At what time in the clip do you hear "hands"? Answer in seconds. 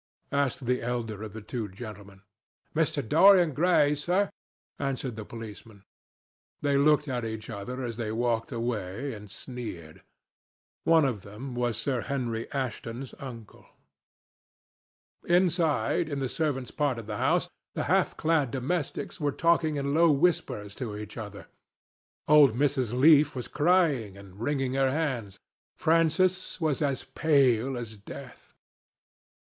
24.89-25.37